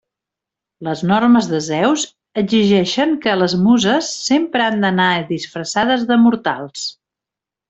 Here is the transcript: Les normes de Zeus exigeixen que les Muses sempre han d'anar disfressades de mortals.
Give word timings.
Les 0.85 1.01
normes 1.09 1.49
de 1.51 1.59
Zeus 1.65 2.05
exigeixen 2.43 3.13
que 3.27 3.35
les 3.43 3.55
Muses 3.67 4.09
sempre 4.31 4.67
han 4.69 4.81
d'anar 4.87 5.11
disfressades 5.33 6.09
de 6.13 6.19
mortals. 6.27 6.89